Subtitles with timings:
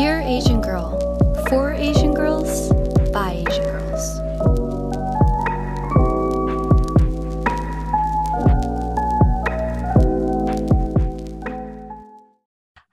[0.00, 0.98] Dear Asian Girl,
[1.50, 2.72] for Asian girls,
[3.12, 4.20] by Asian girls.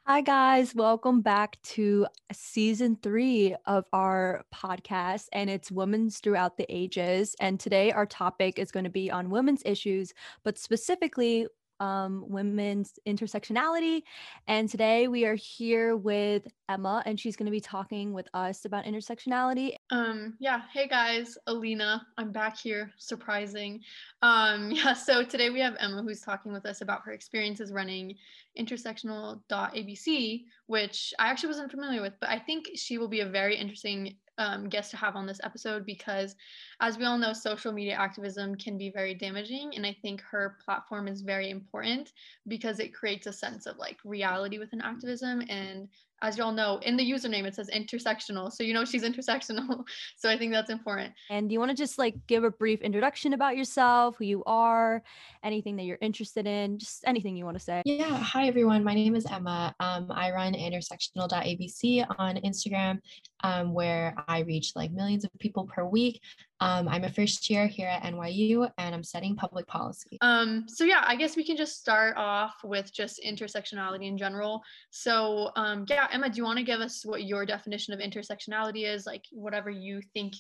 [0.06, 0.76] Hi, guys.
[0.76, 7.38] Welcome back to season three of our podcast, and it's Women's Throughout the Ages.
[7.40, 10.14] And today, our topic is going to be on women's issues,
[10.44, 11.48] but specifically
[11.80, 14.02] um, women's intersectionality.
[14.48, 18.66] And today we are here with Emma, and she's going to be talking with us
[18.66, 19.76] about intersectionality.
[19.90, 23.82] Um, yeah, hey guys, Alina, I'm back here, surprising.
[24.22, 28.16] Um, yeah, so today we have Emma who's talking with us about her experiences running
[28.58, 33.58] intersectional.abc, which I actually wasn't familiar with, but I think she will be a very
[33.58, 36.36] interesting um, guest to have on this episode because,
[36.80, 39.72] as we all know, social media activism can be very damaging.
[39.76, 42.12] And I think her platform is very important
[42.48, 45.88] because it creates a sense of like reality within activism and
[46.22, 48.52] as you all know, in the username it says intersectional.
[48.52, 49.84] So you know she's intersectional.
[50.18, 51.14] so I think that's important.
[51.30, 54.44] And do you want to just like give a brief introduction about yourself, who you
[54.46, 55.04] are,
[55.44, 57.82] anything that you're interested in, just anything you want to say?
[57.86, 58.18] Yeah.
[58.18, 58.84] Hi everyone.
[58.84, 59.76] My name is Emma.
[59.80, 63.00] Um, I run intersectional.abc on Instagram,
[63.44, 66.22] um, where I reach like millions of people per week.
[66.60, 70.18] Um, I'm a first year here at NYU and I'm studying public policy.
[70.22, 74.62] Um, so yeah, I guess we can just start off with just intersectionality in general.
[74.90, 78.92] So um, yeah, Emma, do you want to give us what your definition of intersectionality
[78.92, 80.34] is, like whatever you think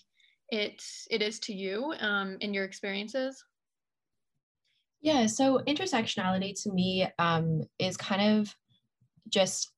[0.49, 0.81] it
[1.11, 3.43] it is to you um, in your experiences?
[5.01, 8.55] Yeah, so intersectionality to me um, is kind of
[9.29, 9.71] just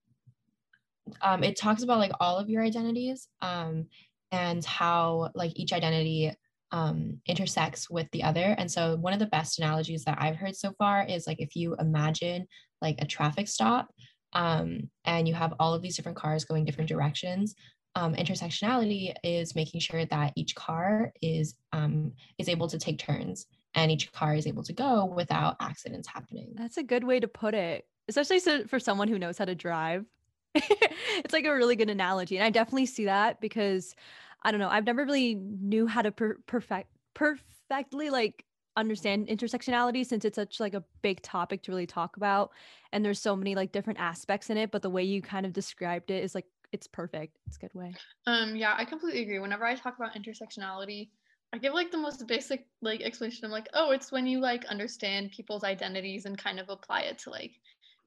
[1.21, 3.85] um, it talks about like all of your identities um,
[4.31, 6.33] and how like each identity
[6.71, 8.55] um, intersects with the other.
[8.57, 11.55] And so one of the best analogies that I've heard so far is like if
[11.55, 12.47] you imagine
[12.81, 13.89] like a traffic stop
[14.33, 17.55] um, and you have all of these different cars going different directions.
[17.95, 23.47] Um, intersectionality is making sure that each car is um, is able to take turns
[23.75, 26.53] and each car is able to go without accidents happening.
[26.55, 29.55] That's a good way to put it, especially so, for someone who knows how to
[29.55, 30.05] drive.
[30.55, 32.37] it's like a really good analogy.
[32.37, 33.95] And I definitely see that because
[34.43, 38.45] I don't know, I've never really knew how to per- perfect perfectly like
[38.77, 42.51] understand intersectionality since it's such like a big topic to really talk about
[42.93, 45.51] and there's so many like different aspects in it but the way you kind of
[45.51, 47.93] described it is like it's perfect it's a good way
[48.27, 51.09] um yeah i completely agree whenever i talk about intersectionality
[51.51, 54.63] i give like the most basic like explanation i'm like oh it's when you like
[54.65, 57.51] understand people's identities and kind of apply it to like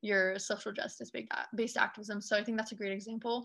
[0.02, 1.10] your social justice
[1.54, 2.20] based activism.
[2.20, 3.44] So I think that's a great example.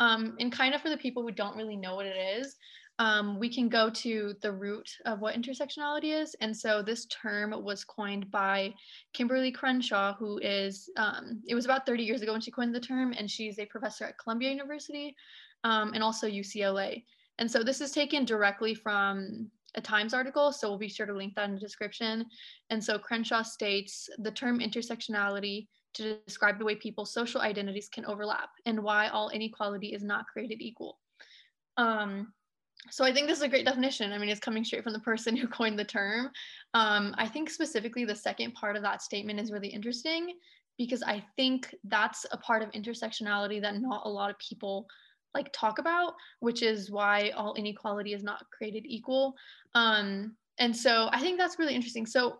[0.00, 2.56] Um, and kind of for the people who don't really know what it is,
[2.98, 6.34] um, we can go to the root of what intersectionality is.
[6.40, 8.72] And so this term was coined by
[9.14, 12.80] Kimberlé Crenshaw, who is, um, it was about 30 years ago when she coined the
[12.80, 15.14] term, and she's a professor at Columbia University
[15.64, 17.04] um, and also UCLA.
[17.38, 21.12] And so this is taken directly from a Times article, so we'll be sure to
[21.12, 22.24] link that in the description.
[22.70, 28.06] And so Crenshaw states the term intersectionality to describe the way people's social identities can
[28.06, 30.98] overlap and why all inequality is not created equal.
[31.76, 32.32] Um,
[32.90, 34.12] so I think this is a great definition.
[34.12, 36.30] I mean, it's coming straight from the person who coined the term.
[36.74, 40.34] Um, I think specifically the second part of that statement is really interesting
[40.78, 44.86] because I think that's a part of intersectionality that not a lot of people
[45.34, 49.34] like talk about, which is why all inequality is not created equal.
[49.74, 52.06] Um, and so I think that's really interesting.
[52.06, 52.38] So,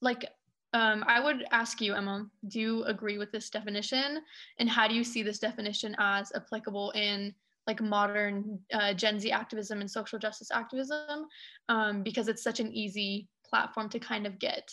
[0.00, 0.26] like,
[0.72, 4.20] um, I would ask you, Emma, do you agree with this definition?
[4.58, 7.34] And how do you see this definition as applicable in
[7.66, 11.26] like modern uh, Gen Z activism and social justice activism?
[11.68, 14.70] Um, because it's such an easy platform to kind of get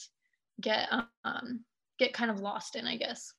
[0.61, 0.89] get
[1.25, 1.61] um,
[1.97, 3.33] get kind of lost in, I guess.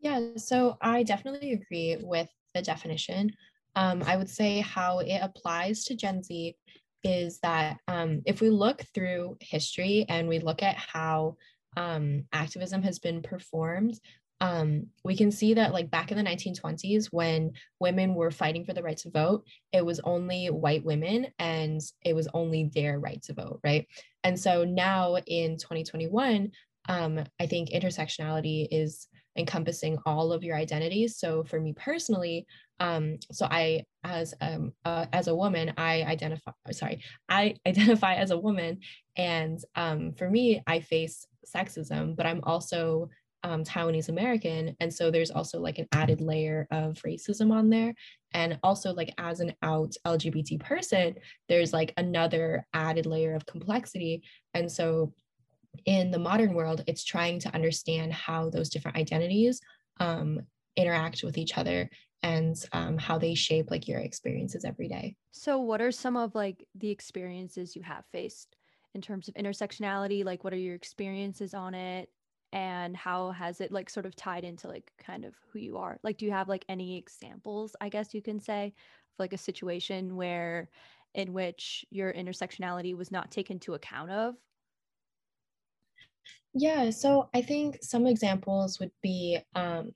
[0.00, 3.32] Yeah, so I definitely agree with the definition.
[3.76, 6.56] Um, I would say how it applies to Gen Z
[7.02, 11.36] is that um, if we look through history and we look at how
[11.76, 13.98] um, activism has been performed,
[14.42, 18.72] um, we can see that like back in the 1920s when women were fighting for
[18.72, 23.22] the right to vote it was only white women and it was only their right
[23.24, 23.86] to vote right?
[24.24, 26.52] And so now in 2021
[26.88, 31.18] um, i think intersectionality is encompassing all of your identities.
[31.18, 32.46] So for me personally
[32.80, 36.52] um, so I, as um, uh, as a woman, I identify.
[36.72, 38.80] Sorry, I identify as a woman,
[39.16, 43.10] and um, for me, I face sexism, but I'm also
[43.44, 47.92] um, Taiwanese American, and so there's also like an added layer of racism on there,
[48.32, 51.14] and also like as an out LGBT person,
[51.50, 54.22] there's like another added layer of complexity,
[54.54, 55.12] and so
[55.84, 59.60] in the modern world, it's trying to understand how those different identities
[59.98, 60.40] um,
[60.76, 61.88] interact with each other
[62.22, 65.16] and um, how they shape like your experiences every day.
[65.32, 68.56] So, what are some of like the experiences you have faced
[68.94, 70.24] in terms of intersectionality?
[70.24, 72.10] Like, what are your experiences on it?
[72.52, 75.98] And how has it like sort of tied into like kind of who you are?
[76.02, 79.38] Like, do you have like any examples, I guess you can say, of like a
[79.38, 80.68] situation where
[81.14, 84.34] in which your intersectionality was not taken into account of?
[86.52, 89.92] Yeah, so I think some examples would be um,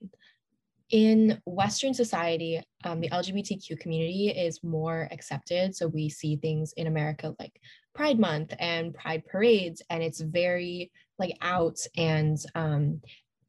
[0.91, 5.75] in Western society, um, the LGBTQ community is more accepted.
[5.75, 7.59] So we see things in America like
[7.93, 13.01] Pride Month and Pride parades, and it's very like out and um,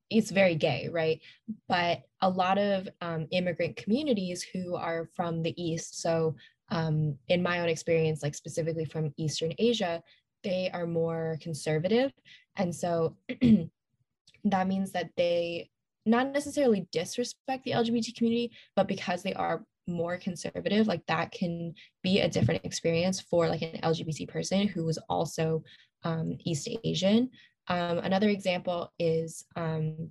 [0.08, 1.20] it's very gay, right?
[1.69, 6.37] But a lot of um, immigrant communities who are from the East, so
[6.70, 10.03] um, in my own experience, like specifically from Eastern Asia,
[10.43, 12.12] they are more conservative.
[12.56, 13.17] And so
[14.44, 15.70] that means that they
[16.05, 21.75] not necessarily disrespect the LGBT community, but because they are more conservative, like that can
[22.03, 25.62] be a different experience for like an LGBT person who is also
[26.05, 27.31] um, East Asian.
[27.69, 30.11] Um, another example is um,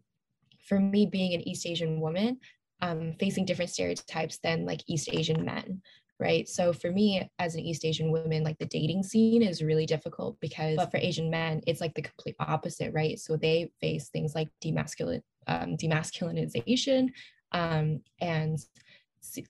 [0.67, 2.39] for me being an East Asian woman,
[2.81, 5.81] um, facing different stereotypes than like East Asian men
[6.19, 6.47] right?
[6.47, 10.39] So for me as an East Asian woman, like the dating scene is really difficult
[10.39, 13.19] because but for Asian men, it's like the complete opposite, right?
[13.19, 17.09] So they face things like demasculine um, demasculinization
[17.51, 18.59] um, and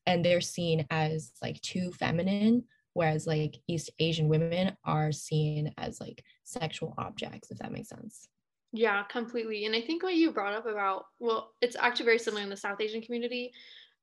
[0.05, 2.63] and they're seen as like too feminine
[2.93, 8.29] whereas like east asian women are seen as like sexual objects if that makes sense
[8.71, 12.41] yeah completely and i think what you brought up about well it's actually very similar
[12.41, 13.51] in the south asian community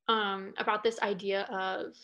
[0.08, 1.94] um, about this idea of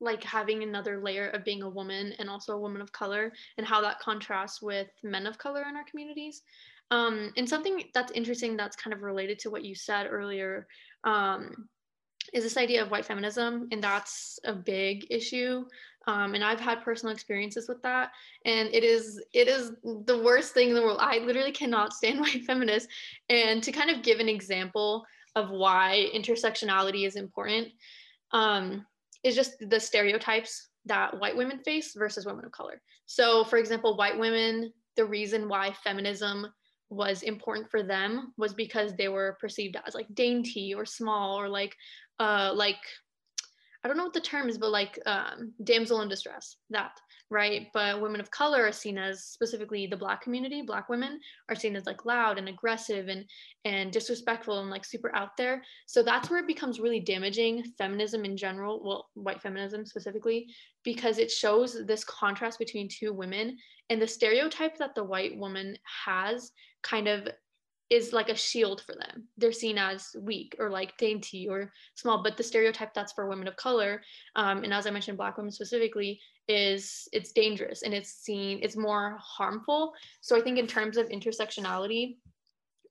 [0.00, 3.66] like having another layer of being a woman and also a woman of color and
[3.66, 6.42] how that contrasts with men of color in our communities.
[6.90, 10.66] Um, and something that's interesting that's kind of related to what you said earlier
[11.04, 11.68] um,
[12.32, 15.64] is this idea of white feminism and that's a big issue.
[16.06, 18.10] Um, and i've had personal experiences with that
[18.44, 19.72] and it is it is
[20.04, 20.98] the worst thing in the world.
[21.00, 22.92] I literally cannot stand white feminists.
[23.30, 27.68] And to kind of give an example of why intersectionality is important
[28.32, 28.84] um,
[29.24, 32.80] is just the stereotypes that white women face versus women of color.
[33.06, 36.46] So, for example, white women, the reason why feminism
[36.90, 41.48] was important for them was because they were perceived as like dainty or small or
[41.48, 41.74] like
[42.20, 42.76] uh like
[43.82, 46.92] I don't know what the term is, but like um, damsel in distress, that
[47.30, 47.68] right?
[47.72, 51.74] But women of color are seen as specifically the black community, black women are seen
[51.76, 53.24] as like loud and aggressive and
[53.64, 55.62] and disrespectful and like super out there.
[55.86, 60.48] So that's where it becomes really damaging feminism in general, well, white feminism specifically,
[60.84, 63.56] because it shows this contrast between two women
[63.90, 67.26] and the stereotype that the white woman has kind of
[67.90, 69.28] is like a shield for them.
[69.36, 73.48] They're seen as weak or like dainty or small, but the stereotype that's for women
[73.48, 74.02] of color,
[74.36, 78.76] um, and as I mentioned, Black women specifically, is it's dangerous and it's seen it's
[78.76, 79.92] more harmful.
[80.20, 82.16] So I think in terms of intersectionality,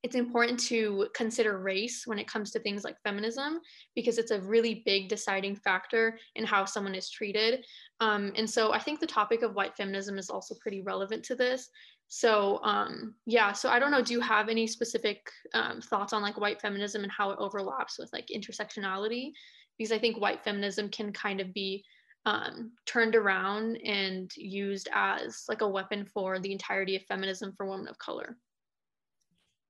[0.03, 3.61] it's important to consider race when it comes to things like feminism
[3.95, 7.65] because it's a really big deciding factor in how someone is treated.
[8.01, 11.35] Um, and so I think the topic of white feminism is also pretty relevant to
[11.35, 11.69] this.
[12.15, 16.21] So um, yeah, so I don't know, do you have any specific um, thoughts on
[16.21, 19.31] like white feminism and how it overlaps with like intersectionality?
[19.79, 21.83] Because I think white feminism can kind of be
[22.27, 27.65] um, turned around and used as like a weapon for the entirety of feminism for
[27.65, 28.37] women of color.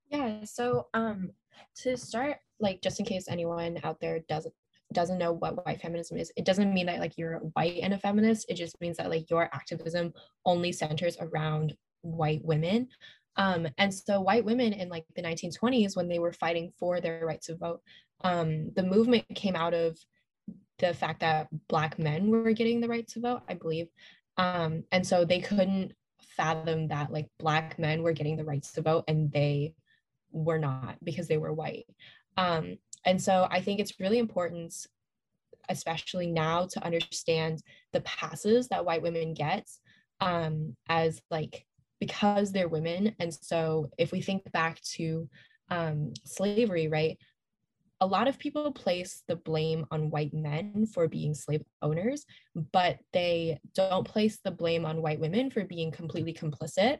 [0.09, 1.31] Yeah, so um,
[1.83, 4.53] to start, like just in case anyone out there doesn't
[4.91, 7.97] doesn't know what white feminism is, it doesn't mean that like you're white and a
[7.97, 8.47] feminist.
[8.49, 10.13] It just means that like your activism
[10.45, 11.73] only centers around
[12.03, 12.89] white women.
[13.35, 17.25] Um, and so white women in like the 1920s, when they were fighting for their
[17.25, 17.81] right to vote,
[18.21, 19.97] um, the movement came out of
[20.79, 23.87] the fact that black men were getting the right to vote, I believe.
[24.37, 25.93] Um, and so they couldn't
[26.35, 29.75] fathom that like black men were getting the rights to vote and they
[30.31, 31.85] were not because they were white.
[32.37, 34.73] Um, and so I think it's really important,
[35.69, 39.67] especially now, to understand the passes that white women get
[40.19, 41.65] um, as like
[42.05, 43.15] because they're women.
[43.19, 45.29] And so if we think back to
[45.69, 47.17] um, slavery, right?
[48.01, 52.25] a lot of people place the blame on white men for being slave owners,
[52.73, 56.97] but they don't place the blame on white women for being completely complicit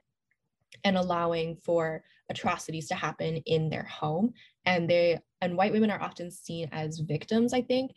[0.85, 4.31] and allowing for atrocities to happen in their home.
[4.65, 7.91] And they and white women are often seen as victims, I think,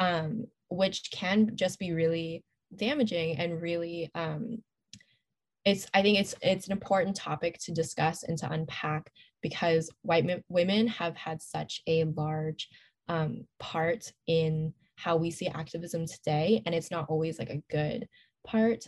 [0.00, 2.42] um, which can just be really
[2.74, 4.64] damaging and really um,
[5.68, 9.10] it's i think it's it's an important topic to discuss and to unpack
[9.42, 12.68] because white women have had such a large
[13.08, 18.08] um, part in how we see activism today and it's not always like a good
[18.46, 18.84] part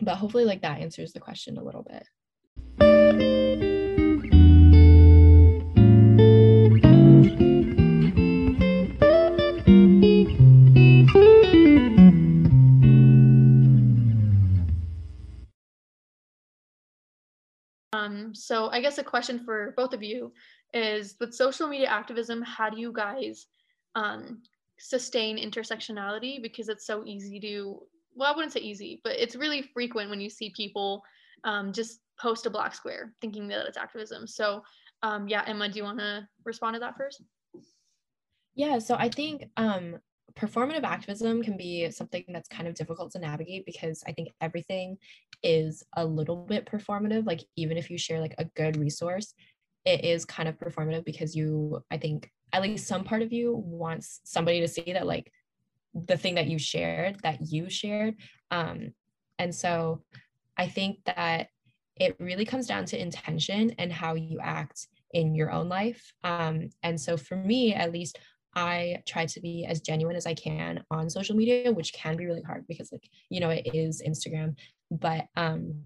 [0.00, 1.86] but hopefully like that answers the question a little
[2.78, 3.63] bit
[18.34, 20.32] So I guess a question for both of you
[20.72, 23.46] is with social media activism, how do you guys
[23.94, 24.42] um,
[24.78, 26.42] sustain intersectionality?
[26.42, 27.80] Because it's so easy to,
[28.14, 31.02] well, I wouldn't say easy, but it's really frequent when you see people
[31.44, 34.26] um, just post a black square thinking that it's activism.
[34.26, 34.62] So
[35.02, 37.22] um, yeah, Emma, do you want to respond to that first?
[38.54, 39.98] Yeah, so I think um,
[40.38, 44.96] performative activism can be something that's kind of difficult to navigate because I think everything
[45.42, 47.26] is a little bit performative.
[47.26, 49.34] Like, even if you share like a good resource,
[49.84, 53.54] it is kind of performative because you, I think, at least some part of you
[53.54, 55.30] wants somebody to see that, like,
[55.94, 58.16] the thing that you shared, that you shared.
[58.50, 58.92] Um,
[59.38, 60.02] and so
[60.56, 61.48] I think that
[61.96, 66.12] it really comes down to intention and how you act in your own life.
[66.24, 68.18] Um, and so for me, at least,
[68.54, 72.26] I try to be as genuine as I can on social media, which can be
[72.26, 74.56] really hard because like, you know, it is Instagram,
[74.90, 75.84] but um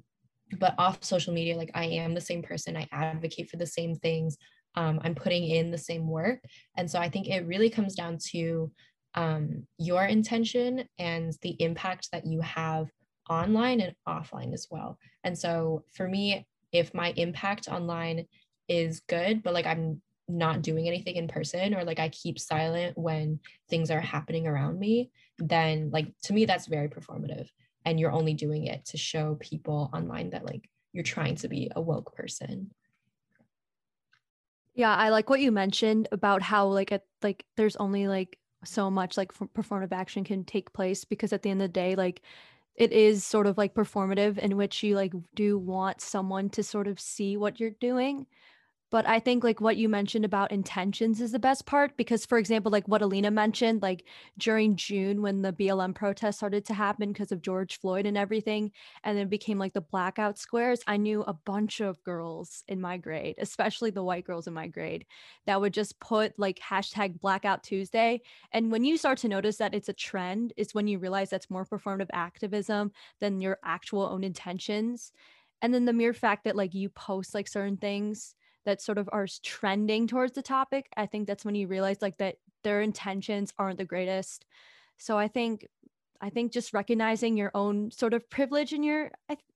[0.58, 3.94] but off social media like I am the same person, I advocate for the same
[3.96, 4.37] things.
[4.75, 6.40] Um, I'm putting in the same work.
[6.76, 8.70] And so I think it really comes down to
[9.14, 12.88] um, your intention and the impact that you have
[13.28, 14.98] online and offline as well.
[15.25, 18.26] And so for me, if my impact online
[18.68, 22.97] is good, but like I'm not doing anything in person or like I keep silent
[22.99, 27.49] when things are happening around me, then like to me that's very performative
[27.85, 31.70] and you're only doing it to show people online that like you're trying to be
[31.75, 32.70] a woke person.
[34.75, 38.90] Yeah, I like what you mentioned about how like at like there's only like so
[38.90, 42.23] much like performative action can take place because at the end of the day like
[42.75, 46.87] it is sort of like performative in which you like do want someone to sort
[46.87, 48.26] of see what you're doing
[48.90, 52.38] but I think like what you mentioned about intentions is the best part because for
[52.38, 54.04] example like what Alina mentioned like
[54.38, 58.73] during June when the BLM protests started to happen because of George Floyd and everything
[59.04, 62.97] and then became like the blackout squares I knew a bunch of girls in my
[62.97, 65.07] grade especially the white girls in my grade
[65.47, 68.23] that would just put like hashtag blackout Tuesday.
[68.52, 71.50] And when you start to notice that it's a trend it's when you realize that's
[71.50, 75.12] more performative activism than your actual own intentions.
[75.61, 78.35] And then the mere fact that like you post like certain things
[78.68, 82.18] that sort of are trending towards the topic, I think that's when you realize like
[82.18, 84.44] that their intentions aren't the greatest.
[84.98, 85.66] So I think
[86.20, 89.10] I think just recognizing your own sort of privilege in your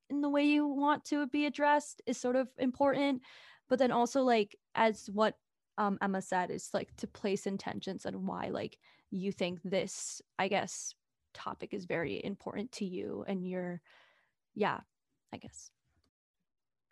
[0.09, 3.21] in the way you want to be addressed is sort of important.
[3.69, 5.37] But then also like as what
[5.77, 8.79] um, Emma said is like to place intentions and why like
[9.11, 10.95] you think this I guess
[11.35, 13.83] topic is very important to you and your
[14.55, 14.81] yeah
[15.35, 15.71] I guess.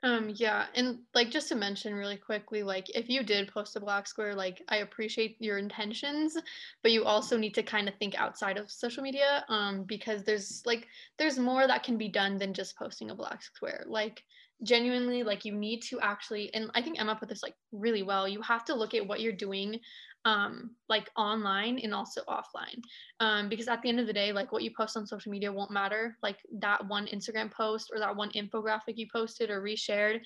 [0.03, 3.81] Um, yeah, and like just to mention really quickly, like if you did post a
[3.81, 6.37] black square, like I appreciate your intentions,
[6.83, 10.63] but you also need to kind of think outside of social media, um, because there's
[10.65, 10.89] like
[11.19, 13.85] there's more that can be done than just posting a black square.
[13.87, 14.25] Like
[14.63, 18.27] genuinely, like you need to actually, and I think Emma put this like really well.
[18.27, 19.81] You have to look at what you're doing
[20.25, 22.83] um like online and also offline.
[23.21, 25.53] Um because at the end of the day like what you post on social media
[25.53, 26.17] won't matter.
[26.23, 30.21] Like that one instagram post or that one infographic you posted or reshared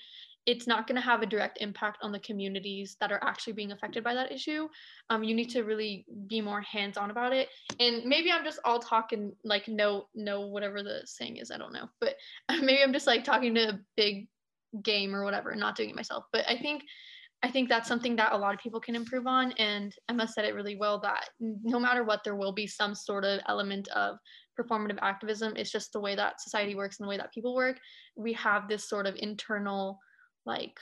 [0.46, 3.72] it's not going to have a direct impact on the communities that are actually being
[3.72, 4.68] affected by that issue.
[5.10, 7.48] Um you need to really be more hands on about it.
[7.80, 11.72] And maybe i'm just all talking like no no whatever the saying is i don't
[11.72, 11.88] know.
[12.00, 12.16] But
[12.50, 14.28] maybe i'm just like talking to a big
[14.82, 16.24] game or whatever not doing it myself.
[16.32, 16.82] But i think
[17.44, 19.52] I think that's something that a lot of people can improve on.
[19.52, 23.22] And Emma said it really well that no matter what, there will be some sort
[23.22, 24.16] of element of
[24.58, 25.52] performative activism.
[25.54, 27.76] It's just the way that society works and the way that people work.
[28.16, 29.98] We have this sort of internal,
[30.46, 30.78] like,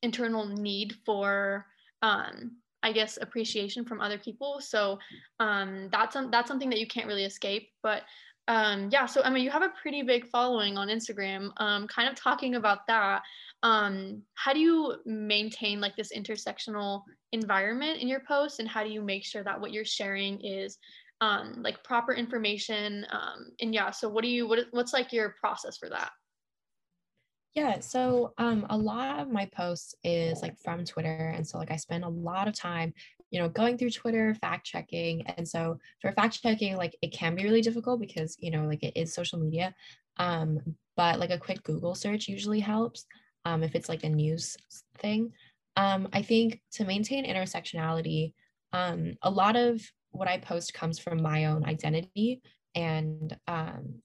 [0.00, 1.66] internal need for,
[2.00, 4.60] um, I guess, appreciation from other people.
[4.60, 4.98] So
[5.38, 7.68] um, that's that's something that you can't really escape.
[7.82, 8.04] But
[8.48, 11.50] um, yeah, so Emma, you have a pretty big following on Instagram.
[11.56, 13.22] Um, kind of talking about that
[13.62, 18.90] um, how do you maintain like this intersectional environment in your posts and how do
[18.90, 20.78] you make sure that what you're sharing is
[21.20, 25.34] um, like proper information um, and yeah so what do you what, what's like your
[25.40, 26.10] process for that
[27.54, 31.70] yeah so um, a lot of my posts is like from twitter and so like
[31.70, 32.92] i spend a lot of time
[33.36, 37.34] you know going through twitter fact checking and so for fact checking like it can
[37.34, 39.74] be really difficult because you know like it is social media
[40.18, 40.58] um,
[40.96, 43.04] but like a quick google search usually helps
[43.46, 44.56] um, if it's like a news
[44.98, 45.32] thing.
[45.76, 48.34] Um, I think to maintain intersectionality,
[48.72, 52.42] um, a lot of what I post comes from my own identity,
[52.74, 54.02] and um,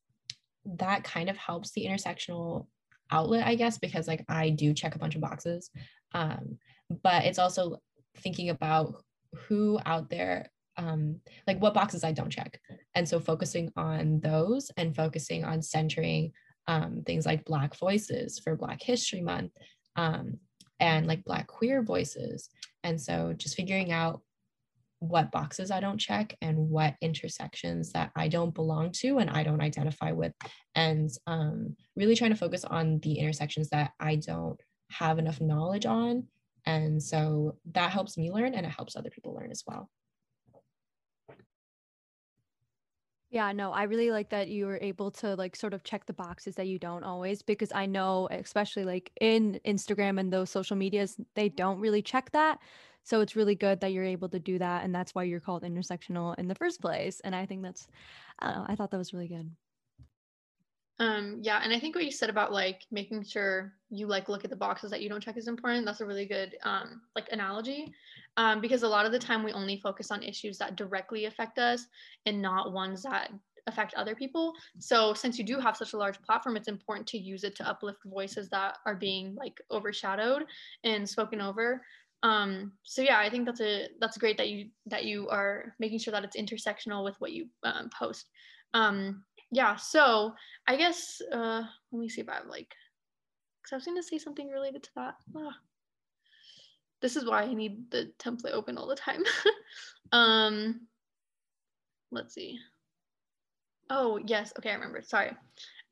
[0.78, 2.68] that kind of helps the intersectional
[3.10, 5.72] outlet, I guess, because like I do check a bunch of boxes.
[6.14, 6.60] Um,
[7.02, 7.78] but it's also
[8.18, 12.60] thinking about who out there um like what boxes I don't check.
[12.96, 16.32] And so focusing on those and focusing on centering
[16.68, 19.52] um things like black voices for Black History Month
[19.96, 20.40] um
[20.80, 22.50] and like black queer voices.
[22.84, 24.22] And so just figuring out
[25.02, 29.44] what boxes I don't check and what intersections that I don't belong to and I
[29.44, 30.32] don't identify with,
[30.76, 34.60] and um, really trying to focus on the intersections that I don't
[34.92, 36.28] have enough knowledge on.
[36.66, 39.90] And so that helps me learn and it helps other people learn as well.
[43.32, 46.12] Yeah, no, I really like that you were able to like sort of check the
[46.14, 50.76] boxes that you don't always because I know especially like in Instagram and those social
[50.76, 52.60] medias they don't really check that.
[53.04, 54.84] So it's really good that you're able to do that.
[54.84, 57.22] And that's why you're called intersectional in the first place.
[57.22, 57.88] And I think that's,
[58.40, 59.50] I don't know, I thought that was really good.
[61.00, 64.44] Um, yeah, and I think what you said about like making sure you like look
[64.44, 65.86] at the boxes that you don't check is important.
[65.86, 67.92] That's a really good um, like analogy,
[68.38, 71.58] um, because a lot of the time we only focus on issues that directly affect
[71.58, 71.88] us
[72.26, 73.32] and not ones that
[73.68, 74.54] affect other people.
[74.80, 77.68] So since you do have such a large platform, it's important to use it to
[77.68, 80.46] uplift voices that are being like overshadowed
[80.84, 81.82] and spoken over
[82.24, 85.98] um so yeah i think that's a that's great that you that you are making
[85.98, 88.28] sure that it's intersectional with what you um, post
[88.74, 90.34] um yeah so
[90.68, 92.74] i guess uh let me see if i have like
[93.62, 95.56] because i was going to say something related to that ah.
[97.02, 99.24] this is why i need the template open all the time
[100.12, 100.82] um
[102.12, 102.58] let's see
[103.90, 105.32] oh yes okay i remember sorry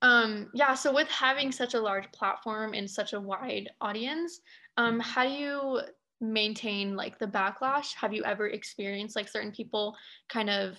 [0.02, 4.40] um yeah so with having such a large platform and such a wide audience
[4.78, 5.82] um how do you
[6.22, 7.94] maintain like the backlash?
[7.96, 9.96] Have you ever experienced like certain people
[10.28, 10.78] kind of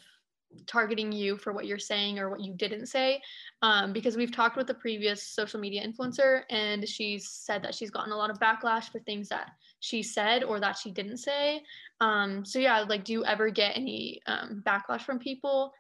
[0.67, 3.21] targeting you for what you're saying or what you didn't say?
[3.63, 7.91] Um, because we've talked with the previous social media influencer and she's said that she's
[7.91, 11.63] gotten a lot of backlash for things that she said or that she didn't say.
[12.01, 15.73] Um, so yeah, like do you ever get any um, backlash from people?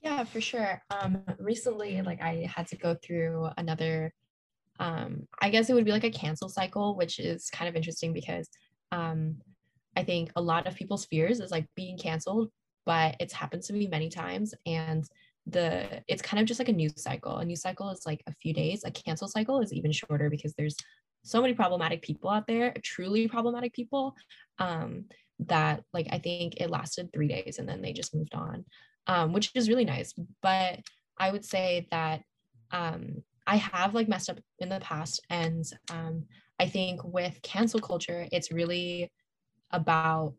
[0.00, 0.80] Yeah, for sure.
[0.90, 4.12] Um, recently, like I had to go through another
[4.80, 8.12] um, I guess it would be like a cancel cycle, which is kind of interesting
[8.12, 8.48] because
[8.92, 9.36] um,
[9.96, 12.50] I think a lot of people's fears is like being canceled,
[12.88, 14.54] but it's happened to me many times.
[14.64, 15.04] And
[15.46, 17.36] the it's kind of just like a news cycle.
[17.36, 18.82] A news cycle is like a few days.
[18.84, 20.76] A cancel cycle is even shorter because there's
[21.22, 24.14] so many problematic people out there, truly problematic people,
[24.58, 25.04] um,
[25.40, 28.64] that like I think it lasted three days and then they just moved on,
[29.06, 30.14] um, which is really nice.
[30.40, 30.80] But
[31.18, 32.22] I would say that
[32.70, 35.20] um, I have like messed up in the past.
[35.28, 36.24] And um,
[36.58, 39.12] I think with cancel culture, it's really
[39.72, 40.32] about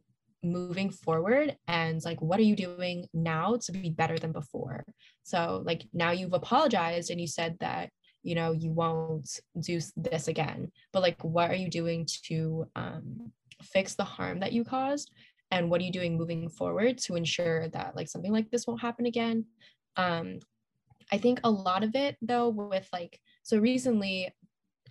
[0.43, 4.83] moving forward and like what are you doing now to be better than before?
[5.23, 7.89] So like now you've apologized and you said that
[8.23, 9.29] you know you won't
[9.61, 13.31] do this again but like what are you doing to um,
[13.63, 15.11] fix the harm that you caused?
[15.51, 18.81] And what are you doing moving forward to ensure that like something like this won't
[18.81, 19.45] happen again?
[19.95, 20.39] Um,
[21.11, 24.31] I think a lot of it though with like so recently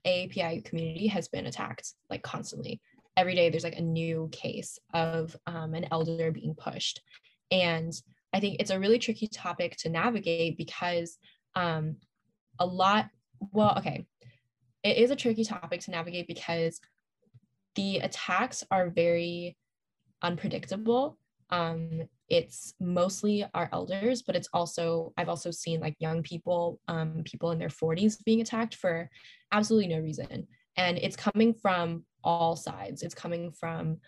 [0.04, 2.80] AAPI community has been attacked like constantly.
[3.18, 7.02] Every day there's like a new case of um, an elder being pushed.
[7.50, 7.92] And
[8.32, 11.18] I think it's a really tricky topic to navigate because
[11.56, 11.96] um,
[12.60, 13.08] a lot,
[13.50, 14.06] well, okay,
[14.84, 16.80] it is a tricky topic to navigate because
[17.74, 19.56] the attacks are very
[20.22, 21.18] unpredictable.
[21.50, 27.22] Um, it's mostly our elders but it's also i've also seen like young people um,
[27.24, 29.08] people in their 40s being attacked for
[29.52, 33.02] absolutely no reason and it's coming from all sides.
[33.02, 33.98] It's coming from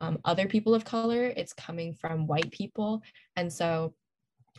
[0.00, 1.32] um, other people of color.
[1.36, 3.02] It's coming from white people.
[3.36, 3.94] And so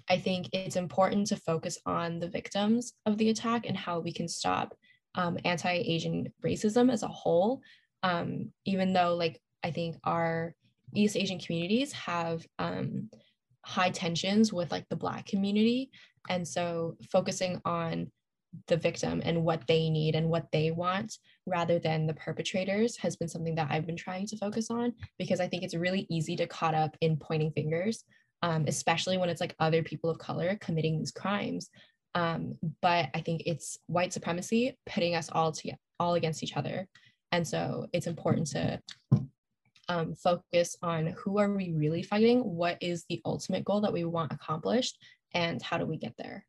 [0.09, 4.13] i think it's important to focus on the victims of the attack and how we
[4.13, 4.73] can stop
[5.15, 7.61] um, anti-asian racism as a whole.
[8.01, 10.55] Um, even though like i think our
[10.93, 13.09] East Asian communities have um,
[13.65, 15.91] high tensions with like the Black community.
[16.29, 18.11] And so focusing on
[18.67, 23.15] the victim and what they need and what they want rather than the perpetrators has
[23.15, 26.35] been something that I've been trying to focus on because I think it's really easy
[26.37, 28.03] to caught up in pointing fingers,
[28.41, 31.69] um, especially when it's like other people of color committing these crimes.
[32.15, 36.87] Um, but I think it's white supremacy putting us all to all against each other.
[37.31, 38.81] And so it's important to
[39.89, 44.05] um, focus on who are we really fighting, what is the ultimate goal that we
[44.05, 44.97] want accomplished,
[45.33, 46.45] and how do we get there.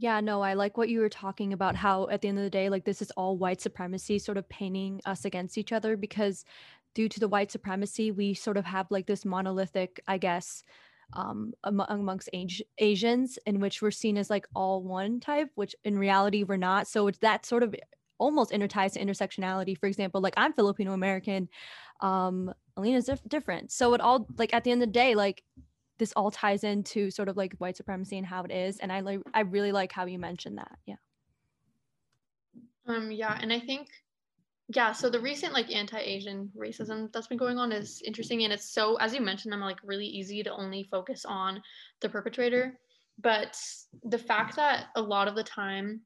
[0.00, 2.48] Yeah, no, I like what you were talking about how at the end of the
[2.48, 6.46] day, like this is all white supremacy sort of painting us against each other because
[6.94, 10.64] due to the white supremacy, we sort of have like this monolithic, I guess,
[11.12, 12.30] um, amongst
[12.78, 16.88] Asians, in which we're seen as like all one type, which in reality we're not.
[16.88, 17.74] So it's that sort of
[18.16, 19.76] almost interties to intersectionality.
[19.76, 21.50] For example, like I'm Filipino American,
[22.00, 23.70] um, Alina's dif- different.
[23.70, 25.42] So it all like at the end of the day, like
[26.00, 28.78] this all ties into sort of like white supremacy and how it is.
[28.78, 30.76] And I like I really like how you mentioned that.
[30.86, 30.96] Yeah.
[32.88, 33.12] Um.
[33.12, 33.88] Yeah, and I think
[34.72, 38.70] yeah so the recent like anti-asian racism that's been going on is interesting and it's
[38.72, 41.60] so as you mentioned i'm like really easy to only focus on
[42.00, 42.78] the perpetrator
[43.20, 43.58] but
[44.04, 46.00] the fact that a lot of the time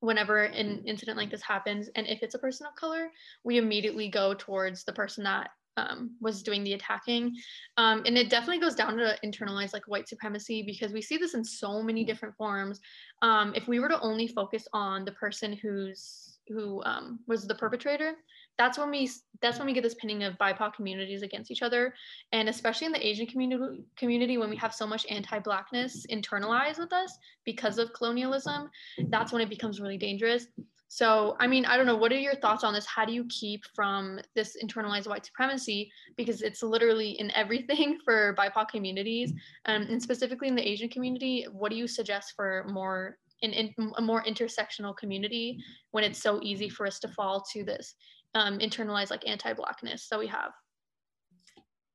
[0.00, 3.08] whenever an incident like this happens and if it's a person of color
[3.42, 7.34] we immediately go towards the person that um, was doing the attacking.
[7.76, 11.34] Um, and it definitely goes down to internalized like white supremacy because we see this
[11.34, 12.80] in so many different forms.
[13.22, 17.54] Um, if we were to only focus on the person who's who um, was the
[17.54, 18.14] perpetrator
[18.58, 19.08] that's when we
[19.40, 21.94] that's when we get this pinning of bipoc communities against each other.
[22.32, 26.92] And especially in the asian community community when we have so much anti-blackness internalized with
[26.92, 28.68] us because of colonialism
[29.08, 30.46] that's when it becomes really dangerous
[30.88, 32.86] so i mean i don't know what are your thoughts on this?
[32.86, 35.90] How do you keep from this internalized white supremacy?
[36.16, 39.32] Because it's literally in everything for bipoc communities
[39.66, 43.72] um, and specifically in the asian community what do you suggest for more in, in
[43.98, 45.58] a more intersectional community
[45.92, 47.94] when it's so easy for us to fall to this
[48.34, 50.50] um, internalized like anti-blackness that we have?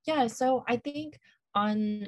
[0.05, 1.19] Yeah so i think
[1.55, 2.07] on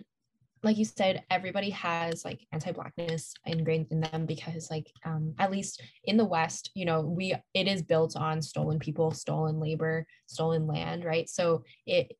[0.63, 5.81] like you said everybody has like anti-blackness ingrained in them because like um, at least
[6.05, 10.65] in the west you know we it is built on stolen people stolen labor stolen
[10.67, 11.29] land right?
[11.29, 12.11] So it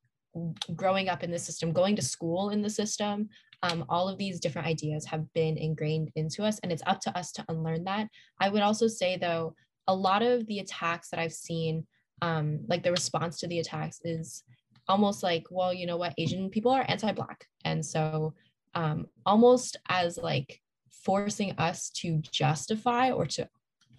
[0.76, 3.30] growing up in the system going to school in the system
[3.64, 7.18] um, all of these different ideas have been ingrained into us and it's up to
[7.18, 8.10] us to unlearn that.
[8.40, 9.56] I would also say though
[9.88, 11.86] a lot of the attacks that i've seen
[12.22, 14.44] um, like the response to the attacks is
[14.88, 17.46] almost like well you know what asian people are anti-black.
[17.64, 18.34] And so
[18.76, 23.48] um, almost as like forcing us to justify or to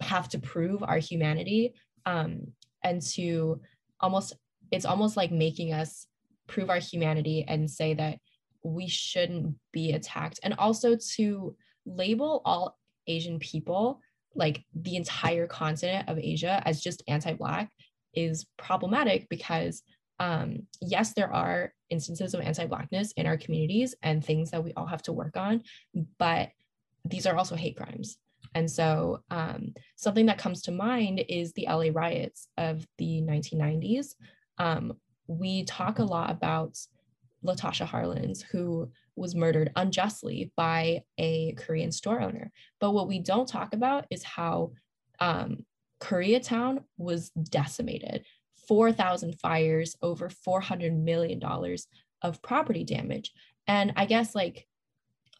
[0.01, 1.73] have to prove our humanity
[2.05, 2.47] um,
[2.83, 3.59] and to
[3.99, 4.35] almost
[4.71, 6.07] it's almost like making us
[6.47, 8.19] prove our humanity and say that
[8.63, 10.39] we shouldn't be attacked.
[10.43, 14.01] And also to label all asian people
[14.35, 17.71] like the entire continent of asia as just anti-black
[18.13, 19.83] is problematic because
[20.19, 24.85] um, yes there are instances of anti-blackness in our communities and things that we all
[24.85, 25.61] have to work on
[26.17, 26.49] but
[27.09, 28.17] these are also hate crimes.
[28.55, 34.15] And so um, something that comes to mind is the la riots of the 1990s
[34.59, 34.93] um,
[35.27, 36.77] we talk a lot about
[37.45, 42.51] Latasha Harlins, who was murdered unjustly by a Korean store owner.
[42.79, 44.71] But what we don't talk about is how
[45.19, 45.65] um,
[46.01, 48.25] Koreatown was decimated
[48.67, 51.41] 4,000 fires, over $400 million
[52.21, 53.31] of property damage.
[53.67, 54.67] And I guess like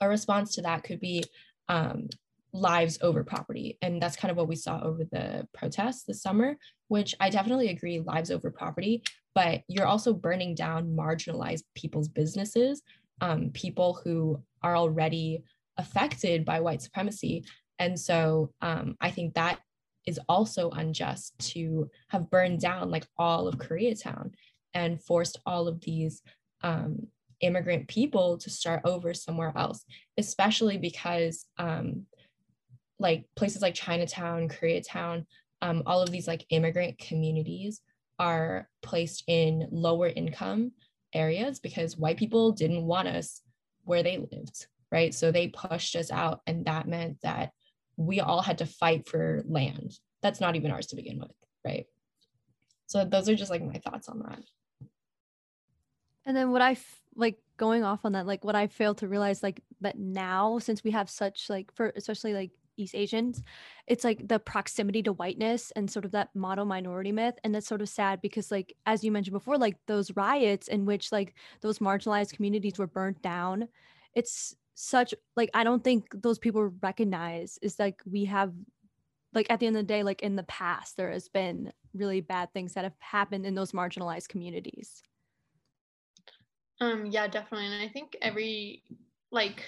[0.02, 1.24] a response to that could be
[1.70, 2.08] um,
[2.54, 3.78] lives over property.
[3.82, 7.70] And that's kind of what we saw over the protests this summer, which I definitely
[7.70, 9.04] agree lives over property
[9.38, 12.82] but you're also burning down marginalized people's businesses,
[13.22, 15.44] um, people who are already
[15.78, 17.46] affected by white supremacy.
[17.78, 19.60] And so um, I think that
[20.08, 24.32] is also unjust to have burned down like all of Koreatown
[24.74, 26.24] and forced all of these
[26.64, 27.08] um,
[27.42, 29.84] immigrant people to start over somewhere else,
[30.18, 32.06] especially because um,
[33.00, 35.26] like places like Chinatown, Koreatown,
[35.62, 37.82] um, all of these like immigrant communities
[38.18, 40.72] are placed in lower income
[41.14, 43.42] areas because white people didn't want us
[43.84, 45.14] where they lived, right?
[45.14, 47.52] So they pushed us out, and that meant that
[47.98, 51.32] we all had to fight for land that's not even ours to begin with,
[51.66, 51.86] right?
[52.88, 54.40] So those are just like my thoughts on that.
[56.26, 59.08] And then what I f- like going off on that, like what I failed to
[59.08, 63.42] realize, like that now since we have such like for especially like East Asians,
[63.88, 67.36] it's like the proximity to whiteness and sort of that model minority myth.
[67.44, 70.86] And that's sort of sad because, like, as you mentioned before, like those riots in
[70.86, 73.68] which like those marginalized communities were burnt down,
[74.14, 78.54] it's such like I don't think those people recognize is like we have
[79.34, 82.22] like at the end of the day, like in the past, there has been really
[82.22, 85.02] bad things that have happened in those marginalized communities.
[86.80, 87.66] Um, yeah, definitely.
[87.66, 88.84] And I think every
[89.32, 89.66] like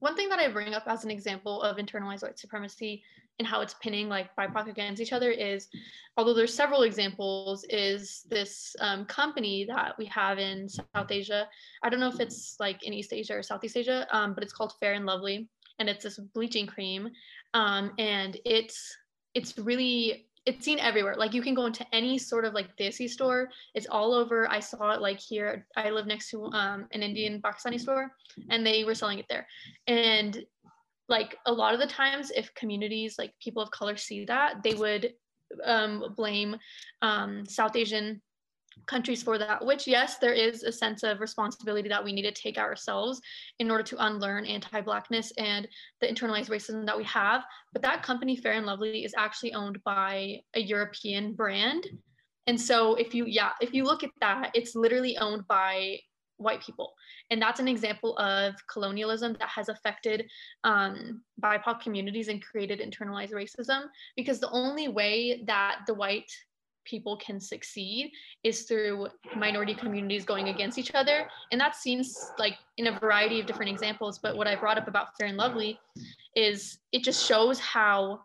[0.00, 3.02] one thing that I bring up as an example of internalized white supremacy
[3.38, 5.68] and how it's pinning like BIPOC against each other is,
[6.16, 11.48] although there's several examples, is this um, company that we have in South Asia.
[11.82, 14.52] I don't know if it's like in East Asia or Southeast Asia, um, but it's
[14.52, 17.10] called Fair and Lovely, and it's this bleaching cream,
[17.54, 18.96] um, and it's
[19.34, 21.14] it's really it's seen everywhere.
[21.16, 23.48] Like you can go into any sort of like desi store.
[23.74, 24.50] It's all over.
[24.50, 25.66] I saw it like here.
[25.76, 28.12] I live next to um, an Indian Pakistani store,
[28.50, 29.46] and they were selling it there.
[29.86, 30.44] And
[31.08, 34.74] like a lot of the times, if communities like people of color see that, they
[34.74, 35.12] would
[35.64, 36.56] um, blame
[37.02, 38.20] um, South Asian
[38.86, 42.32] countries for that which yes there is a sense of responsibility that we need to
[42.32, 43.20] take ourselves
[43.58, 45.68] in order to unlearn anti-blackness and
[46.00, 47.44] the internalized racism that we have.
[47.72, 51.86] But that company fair and lovely is actually owned by a european brand.
[52.46, 55.98] And so if you yeah if you look at that it's literally owned by
[56.42, 56.94] white people.
[57.30, 60.26] And that's an example of colonialism that has affected
[60.64, 63.84] um, bipoc communities and created internalized racism
[64.16, 66.30] because the only way that the white
[66.84, 68.10] people can succeed
[68.42, 71.28] is through minority communities going against each other.
[71.52, 74.88] And that seems like in a variety of different examples but what i brought up
[74.88, 75.78] about fair and lovely
[76.34, 78.20] is it just shows how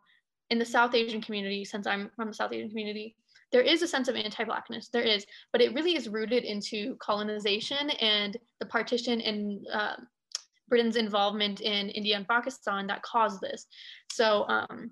[0.49, 3.15] in the south asian community since i'm from the south asian community
[3.51, 7.89] there is a sense of anti-blackness there is but it really is rooted into colonization
[8.01, 9.95] and the partition and uh,
[10.67, 13.67] britain's involvement in india and pakistan that caused this.
[14.11, 14.91] So um,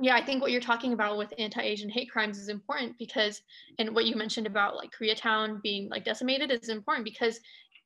[0.00, 3.40] yeah, I think what you're talking about with anti-Asian hate crimes is important because,
[3.78, 7.38] and what you mentioned about like Koreatown being like decimated is important because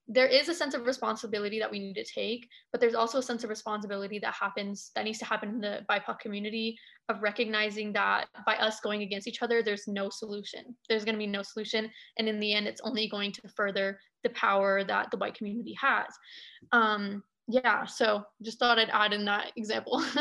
[0.08, 3.22] there is a sense of responsibility that we need to take, but there's also a
[3.22, 6.78] sense of responsibility that happens that needs to happen in the BIPOC community
[7.10, 10.74] of recognizing that by us going against each other, there's no solution.
[10.88, 14.00] There's going to be no solution, and in the end, it's only going to further
[14.24, 16.06] the power that the white community has.
[16.72, 20.02] Um, yeah, so just thought I'd add in that example.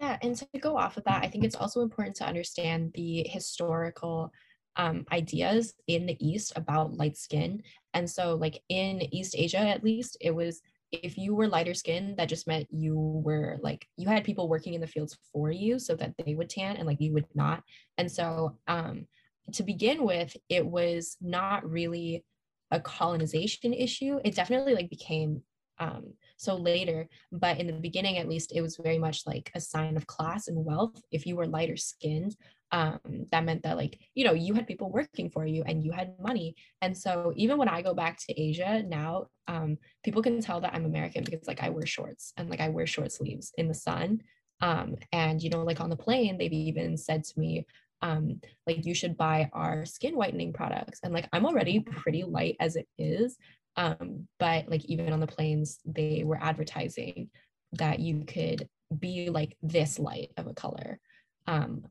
[0.00, 3.22] Yeah, and to go off of that, I think it's also important to understand the
[3.28, 4.32] historical
[4.76, 7.62] um, ideas in the East about light skin.
[7.94, 10.60] And so, like in East Asia, at least, it was
[10.92, 14.74] if you were lighter skin, that just meant you were like you had people working
[14.74, 17.62] in the fields for you so that they would tan and like you would not.
[17.98, 19.06] And so, um,
[19.52, 22.24] to begin with, it was not really
[22.70, 24.20] a colonization issue.
[24.24, 25.42] It definitely like became
[25.80, 29.60] um, so later but in the beginning at least it was very much like a
[29.60, 32.36] sign of class and wealth if you were lighter skinned
[32.72, 35.92] um, that meant that like you know you had people working for you and you
[35.92, 36.54] had money.
[36.82, 40.74] And so even when i go back to asia now um, people can tell that
[40.74, 43.74] i'm american because like i wear shorts and like i wear short sleeves in the
[43.74, 44.22] sun.
[44.62, 47.66] Um, and you know like on the plane they've even said to me
[48.02, 51.00] um, like you should buy our skin whitening products.
[51.02, 53.36] And like i'm already pretty light as it is
[53.76, 57.30] um, but like even on the planes, they were advertising
[57.72, 60.98] that you could be like this light of a color.
[61.46, 61.84] Um,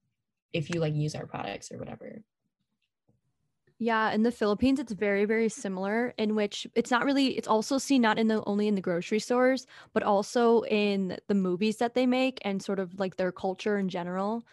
[0.54, 2.22] if you like use our products or whatever.
[3.82, 6.14] Yeah, in the Philippines, it's very, very similar.
[6.18, 7.38] In which it's not really.
[7.38, 11.36] It's also seen not in the only in the grocery stores, but also in the
[11.36, 14.44] movies that they make and sort of like their culture in general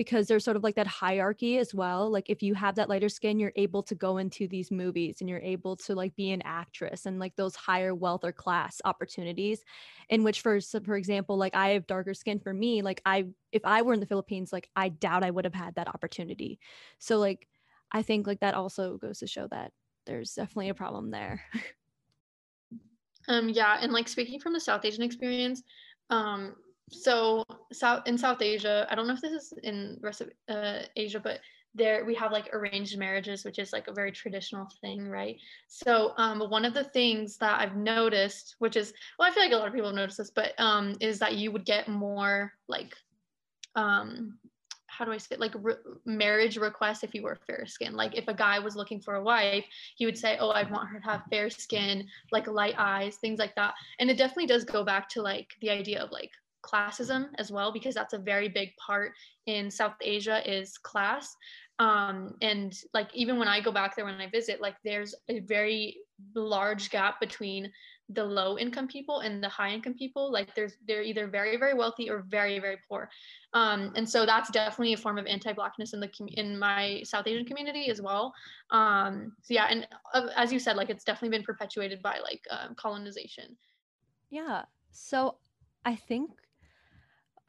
[0.00, 2.10] because there's sort of like that hierarchy as well.
[2.10, 5.28] Like if you have that lighter skin, you're able to go into these movies and
[5.28, 9.62] you're able to like be an actress and like those higher wealth or class opportunities.
[10.08, 13.60] In which for for example, like I have darker skin for me, like I if
[13.66, 16.60] I were in the Philippines, like I doubt I would have had that opportunity.
[16.98, 17.46] So like
[17.92, 19.70] I think like that also goes to show that
[20.06, 21.42] there's definitely a problem there.
[23.28, 25.62] um yeah, and like speaking from the South Asian experience,
[26.08, 26.54] um
[26.90, 30.80] so south in south asia i don't know if this is in rest of uh,
[30.96, 31.40] asia but
[31.72, 35.36] there we have like arranged marriages which is like a very traditional thing right
[35.68, 39.52] so um, one of the things that i've noticed which is well i feel like
[39.52, 42.52] a lot of people have noticed this but um, is that you would get more
[42.68, 42.94] like
[43.76, 44.36] um,
[45.00, 45.40] how do I say it?
[45.40, 47.94] like re- marriage requests if you were fair skin.
[47.94, 49.64] Like if a guy was looking for a wife,
[49.96, 53.38] he would say, "Oh, I want her to have fair skin, like light eyes, things
[53.38, 56.30] like that." And it definitely does go back to like the idea of like
[56.62, 59.12] classism as well because that's a very big part
[59.46, 61.36] in south asia is class.
[61.78, 65.40] Um, and like even when i go back there when i visit like there's a
[65.40, 65.96] very
[66.34, 67.70] large gap between
[68.12, 70.32] the low income people and the high income people.
[70.32, 73.08] Like there's they're either very very wealthy or very very poor.
[73.52, 77.46] Um, and so that's definitely a form of anti-blackness in the in my south asian
[77.46, 78.32] community as well.
[78.70, 82.42] Um, so yeah and uh, as you said like it's definitely been perpetuated by like
[82.50, 83.56] uh, colonization.
[84.30, 84.62] Yeah.
[84.90, 85.36] So
[85.84, 86.30] i think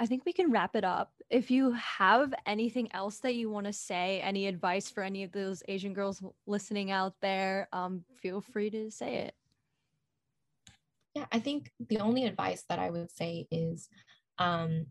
[0.01, 1.11] I think we can wrap it up.
[1.29, 5.31] If you have anything else that you want to say, any advice for any of
[5.31, 9.35] those Asian girls listening out there, um, feel free to say it.
[11.13, 13.89] Yeah, I think the only advice that I would say is
[14.39, 14.87] um,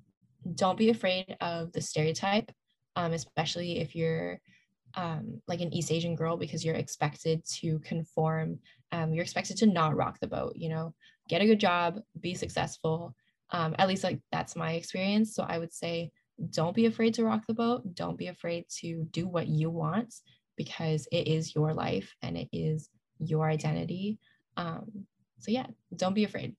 [0.55, 2.53] don't be afraid of the stereotype,
[2.95, 4.41] um, especially if you're
[4.95, 8.61] um, like an East Asian girl, because you're expected to conform.
[8.93, 10.95] Um, you're expected to not rock the boat, you know,
[11.29, 13.17] get a good job, be successful,
[13.53, 16.11] um, at least like that's my experience so i would say
[16.49, 17.95] don't be afraid to rock the boat.
[17.95, 20.15] Don't be afraid to do what you want
[20.57, 24.19] because it is your life and it is your identity.
[24.57, 25.07] Um,
[25.39, 26.57] so yeah, don't be afraid.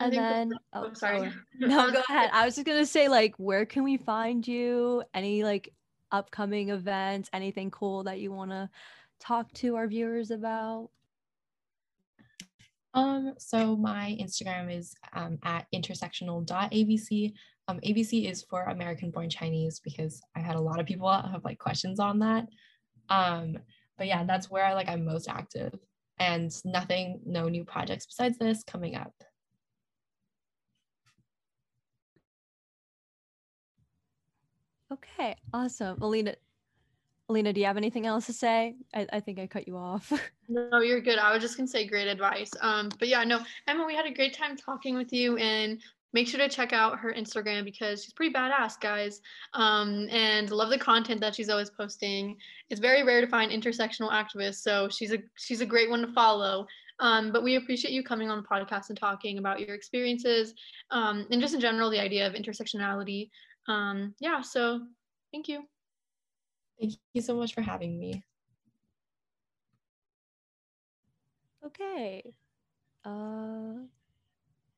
[0.00, 1.18] And then, oh, oh, sorry.
[1.18, 1.32] sorry.
[1.58, 2.30] No, go ahead.
[2.32, 5.02] I was just gonna say, like, where can we find you?
[5.12, 5.72] Any like
[6.12, 7.28] upcoming events?
[7.32, 8.70] Anything cool that you want to
[9.18, 10.90] talk to our viewers about?
[12.94, 17.32] Um, so my Instagram is um, at intersectional.abc.
[17.68, 21.44] Um, ABC is for American born Chinese because I had a lot of people have
[21.44, 22.46] like questions on that.
[23.10, 23.58] Um,
[23.98, 25.74] but yeah, that's where I like I'm most active
[26.18, 29.12] and nothing, no new projects besides this coming up.
[34.90, 36.00] Okay, awesome.
[36.00, 36.34] Alina,
[37.28, 38.74] Alina, do you have anything else to say?
[38.94, 40.12] I, I think I cut you off.
[40.50, 41.18] No, you're good.
[41.18, 42.50] I was just gonna say great advice.
[42.62, 45.78] Um, but yeah, no, Emma, we had a great time talking with you, and
[46.14, 49.20] make sure to check out her Instagram because she's pretty badass, guys.
[49.52, 52.38] Um, and love the content that she's always posting.
[52.70, 56.12] It's very rare to find intersectional activists, so she's a she's a great one to
[56.14, 56.66] follow.
[56.98, 60.54] Um, but we appreciate you coming on the podcast and talking about your experiences,
[60.90, 63.28] um, and just in general the idea of intersectionality.
[63.68, 64.80] Um, yeah, so
[65.30, 65.64] thank you.
[66.80, 68.22] Thank you so much for having me.
[71.64, 72.22] okay.
[73.04, 73.84] Uh.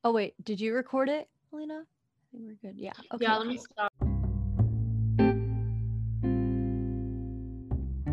[0.03, 1.83] Oh wait, did you record it, Alina?
[1.83, 2.77] I think we're good.
[2.79, 2.93] Yeah.
[3.13, 3.25] Okay.
[3.25, 3.91] Yeah, let me stop.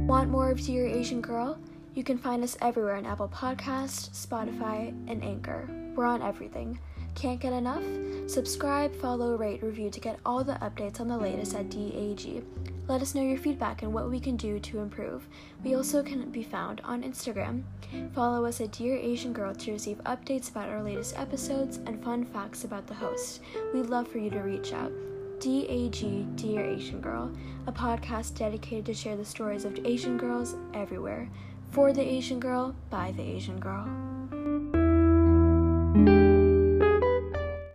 [0.09, 1.59] Want more of Dear Asian Girl?
[1.95, 5.69] You can find us everywhere on Apple Podcast, Spotify, and Anchor.
[5.95, 6.79] We're on everything.
[7.19, 7.83] Can't get enough?
[8.29, 12.45] Subscribe, follow, rate, review to get all the updates on the latest at DAG.
[12.87, 15.27] Let us know your feedback and what we can do to improve.
[15.65, 17.65] We also can be found on Instagram.
[18.15, 22.25] Follow us at Dear Asian Girl to receive updates about our latest episodes and fun
[22.25, 23.41] facts about the host.
[23.75, 24.93] We'd love for you to reach out.
[25.41, 27.33] DAG Dear Asian Girl,
[27.67, 31.29] a podcast dedicated to share the stories of Asian girls everywhere.
[31.73, 34.08] For the Asian girl, by the Asian girl.